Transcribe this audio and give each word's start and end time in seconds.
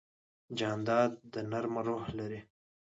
جانداد 0.57 1.11
د 1.33 1.35
نرمه 1.51 1.81
روح 1.87 2.05
لري. 2.19 2.39